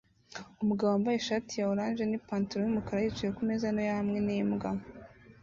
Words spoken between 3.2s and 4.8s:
kumeza ntoya hamwe nimbwa